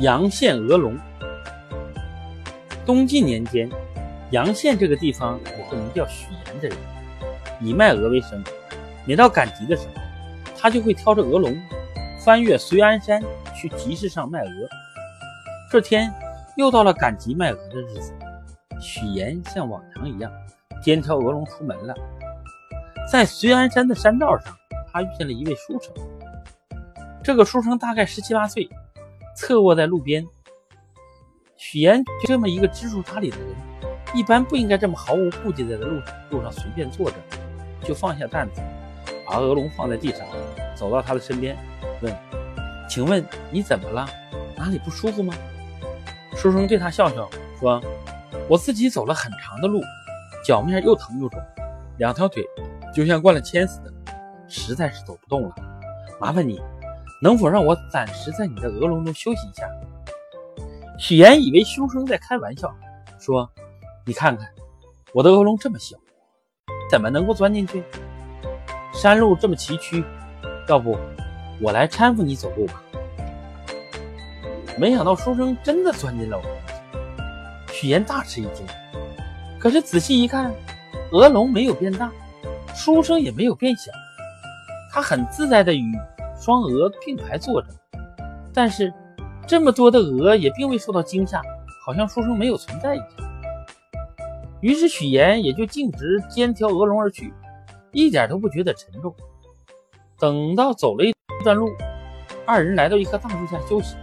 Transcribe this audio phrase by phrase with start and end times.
[0.00, 0.96] 阳县鹅龙。
[2.86, 3.68] 东晋年间，
[4.30, 6.78] 阳县这个地方有个名叫许岩的人，
[7.60, 8.42] 以卖鹅为生。
[9.04, 9.94] 每到赶集的时候，
[10.56, 11.60] 他就会挑着鹅笼，
[12.24, 13.20] 翻越绥安山
[13.56, 14.50] 去集市上卖鹅。
[15.68, 16.12] 这天
[16.56, 18.14] 又到了赶集卖鹅的日子，
[18.80, 20.30] 许岩像往常一样，
[20.80, 21.92] 肩挑鹅笼出门了。
[23.10, 24.56] 在绥安山的山道上，
[24.92, 25.92] 他遇见了一位书生。
[27.20, 28.70] 这个书生大概十七八岁。
[29.40, 30.26] 侧卧在路边，
[31.56, 33.46] 许岩就这么一个知书达理的人，
[34.12, 37.16] 一般不应该这么毫无顾忌的在路路上随便坐着，
[37.84, 38.60] 就放下担子，
[39.24, 40.26] 把鹅笼放在地上，
[40.74, 41.56] 走到他的身边，
[42.02, 42.12] 问
[42.90, 44.08] ：“请问你怎么了？
[44.56, 45.32] 哪里不舒服吗？”
[46.34, 47.80] 书生对他笑笑说
[48.50, 49.80] ：“我自己走了很长的路，
[50.44, 51.40] 脚面又疼又肿，
[51.98, 52.44] 两条腿
[52.92, 53.92] 就像灌了铅似的，
[54.48, 55.54] 实在是走不动了。
[56.20, 56.60] 麻烦你。”
[57.20, 59.68] 能否让我暂时在你的鹅笼中休息一下？
[60.98, 62.72] 许岩以为书生在开玩笑，
[63.18, 63.50] 说
[64.06, 64.48] ：“你看看，
[65.12, 65.96] 我的鹅笼这么小，
[66.90, 67.82] 怎么能够钻进去？
[68.92, 70.04] 山路这么崎岖，
[70.68, 70.96] 要不
[71.60, 72.82] 我来搀扶你走路吧？”
[74.78, 76.52] 没想到书生真的钻进了鹅笼，
[77.72, 78.64] 许岩大吃一惊。
[79.58, 80.54] 可是仔细一看，
[81.10, 82.12] 鹅笼没有变大，
[82.76, 83.90] 书生也没有变小，
[84.92, 85.92] 他很自在的与。
[86.40, 87.68] 双鹅并排坐着，
[88.54, 88.92] 但是
[89.46, 91.42] 这么多的鹅也并未受到惊吓，
[91.84, 93.08] 好像书生没有存在一样。
[94.60, 97.32] 于是许岩也就径直肩挑鹅笼而去，
[97.92, 99.14] 一点都不觉得沉重。
[100.18, 101.68] 等到走了一段路，
[102.44, 103.96] 二人来到一棵大树下休息。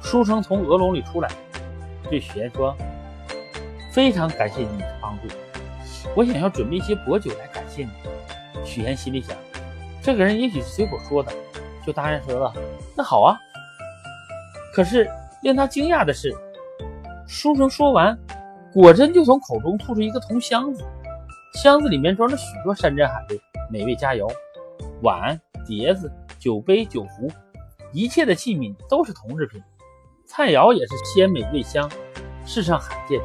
[0.00, 1.28] 书生从鹅笼里出来，
[2.08, 2.74] 对许岩说
[3.92, 5.28] ：“非常感谢你的帮助，
[6.14, 7.90] 我想要准备一些薄酒来感谢你。”
[8.64, 9.36] 许岩心里想。
[10.08, 11.30] 这个人也许是随口说的，
[11.86, 12.50] 就答应说了。
[12.96, 13.36] 那好啊。
[14.72, 15.06] 可是
[15.42, 16.34] 令他惊讶的是，
[17.26, 18.18] 书生说完，
[18.72, 20.82] 果真就从口中吐出一个铜箱子，
[21.52, 23.38] 箱子里面装着许多山珍海味、
[23.70, 24.26] 美味佳肴，
[25.02, 27.30] 碗、碟子、酒杯、酒壶，
[27.92, 29.62] 一切的器皿都是铜制品，
[30.24, 31.86] 菜肴也是鲜美味香，
[32.46, 33.20] 世上罕见。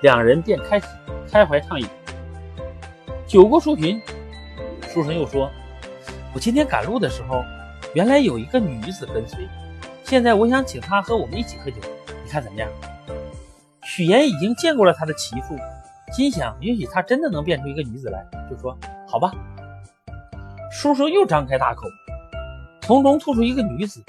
[0.00, 0.86] 两人便开始
[1.30, 1.86] 开怀畅饮。
[3.26, 4.00] 酒过数巡，
[4.88, 5.50] 书生又说。
[6.32, 7.44] 我今天赶路的时候，
[7.92, 9.48] 原来有一个女子跟随，
[10.04, 11.78] 现在我想请她和我们一起喝酒，
[12.24, 12.70] 你看怎么样？
[13.82, 15.58] 许岩已经见过了他的媳妇，
[16.12, 19.32] 心想也许她真的能变出一个女子来，就说好吧。
[20.70, 21.88] 叔叔又张开大口，
[22.82, 24.00] 从中吐出一个女子，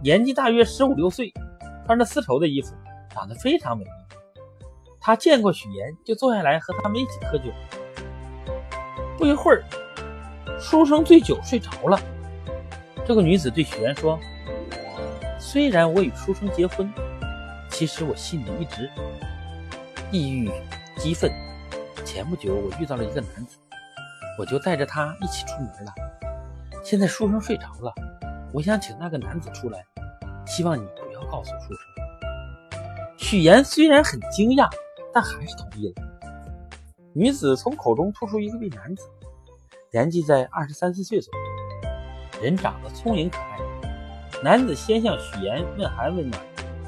[0.00, 1.34] 年纪大约十五六岁，
[1.86, 2.72] 穿着丝绸的衣服，
[3.12, 3.90] 长得非常美丽。
[5.00, 7.50] 他见过许岩，就坐下来和他们一起喝酒。
[9.16, 9.64] 不一会儿。
[10.60, 12.00] 书生醉酒睡着了。
[13.06, 14.18] 这个女子对许岩说
[15.38, 16.92] ：“虽然我与书生结婚，
[17.70, 18.90] 其实我心里一直
[20.10, 20.50] 抑郁
[20.98, 21.30] 激愤。
[22.04, 23.56] 前不久我遇到了一个男子，
[24.38, 25.92] 我就带着他一起出门了。
[26.84, 27.94] 现在书生睡着了，
[28.52, 29.84] 我想请那个男子出来，
[30.46, 31.78] 希望你不要告诉书生。”
[33.16, 34.68] 许岩虽然很惊讶，
[35.12, 36.02] 但还是同意了。
[37.14, 39.04] 女子从口中吐出一个位男子。
[39.90, 43.58] 年纪在二十三四岁左右，人长得聪颖可爱。
[44.42, 46.42] 男子先向许岩问寒问暖，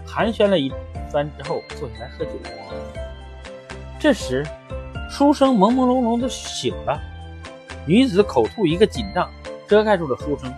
[0.07, 0.71] 寒暄了一
[1.11, 2.33] 番之后，坐下来喝酒。
[3.99, 4.45] 这时，
[5.09, 7.01] 书生朦朦胧胧的醒了。
[7.87, 9.31] 女子口吐一个锦帐，
[9.67, 10.53] 遮盖住了书生，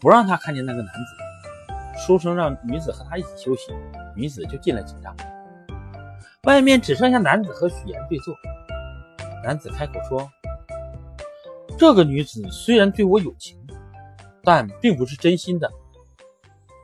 [0.00, 2.00] 不让他看见那个男子。
[2.06, 3.72] 书生让女子和他一起休息，
[4.14, 5.12] 女子就进了锦帐。
[6.44, 8.32] 外面只剩下男子和许岩对坐。
[9.42, 10.30] 男子开口说。
[11.76, 13.58] 这个女子虽然对我有情，
[14.42, 15.70] 但并不是真心的。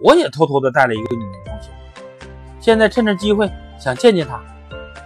[0.02, 1.70] 我也偷偷的带了一个女人同行，
[2.60, 4.42] 现在趁着机会想见见她，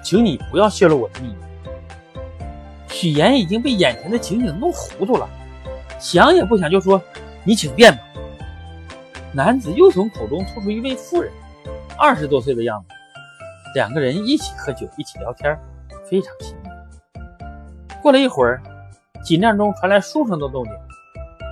[0.03, 1.37] 请你不要泄露我的秘密。
[2.89, 5.29] 许岩已经被眼前的情景弄糊涂了，
[5.99, 7.01] 想也不想就说
[7.45, 8.01] ：“你请便吧。”
[9.35, 11.31] 男子又从口中吐出一位妇人，
[11.99, 12.89] 二十多岁的样子，
[13.75, 15.59] 两个人一起喝酒，一起聊天，
[16.09, 16.71] 非常亲密。
[18.01, 18.63] 过了一会儿。
[19.25, 20.73] 锦帐中传来书生的动静，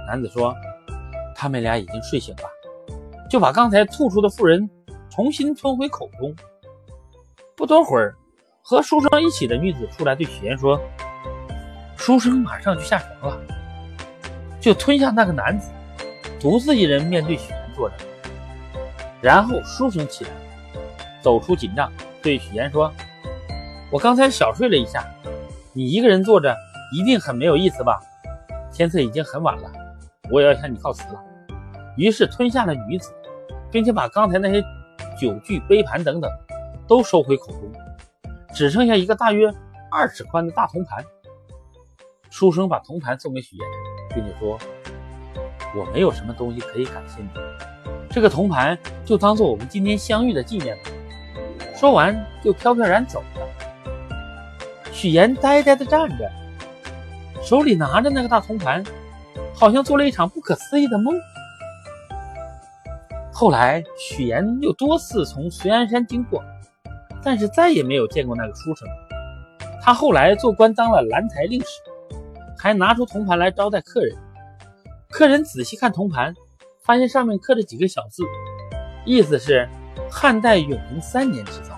[0.07, 0.55] 男子说
[1.35, 2.43] ：“他们俩已经睡醒了，
[3.31, 4.69] 就把刚才吐出的妇人
[5.09, 6.35] 重新吞回口中。”
[7.57, 8.15] 不多会儿，
[8.61, 10.79] 和书生一起的女子出来对许岩说
[11.97, 13.41] ：“书生马上就下床了，
[14.61, 15.71] 就吞下那个男子，
[16.39, 17.95] 独自一人面对许岩坐着。
[19.23, 20.31] 然后书生起来，
[21.23, 21.91] 走出锦帐，
[22.21, 22.93] 对许岩说
[23.91, 25.03] ：‘我刚才小睡了一下，
[25.73, 26.55] 你一个人坐着。’”
[26.93, 27.99] 一定很没有意思吧？
[28.73, 29.71] 天色已经很晚了，
[30.31, 31.21] 我也要向你告辞了。
[31.97, 33.12] 于是吞下了女子，
[33.71, 34.62] 并且把刚才那些
[35.19, 36.31] 酒具、杯盘等等
[36.87, 37.73] 都收回口中，
[38.55, 39.53] 只剩下一个大约
[39.91, 41.05] 二尺宽的大铜盘。
[42.31, 43.67] 书生把铜盘送给许岩，
[44.15, 44.59] 并且说
[45.77, 47.29] ：“我没有什么东西可以感谢你，
[48.09, 50.91] 这个铜盘就当做我们今天相遇的纪念吧。”
[51.77, 53.47] 说完，就飘飘然走了。
[54.93, 56.31] 许岩呆呆地站着，
[57.43, 58.85] 手里拿着那个大铜盘，
[59.53, 61.15] 好像做了一场不可思议的梦。
[63.33, 66.43] 后来，许岩又多次从绥安山经过，
[67.23, 68.89] 但是再也没有见过那个书生。
[69.83, 71.81] 他后来做官，当了兰台令史。
[72.56, 74.17] 还拿出铜盘来招待客人，
[75.11, 76.33] 客人仔细看铜盘，
[76.85, 78.23] 发现上面刻着几个小字，
[79.05, 79.69] 意思是
[80.09, 81.72] 汉代永平三年制造。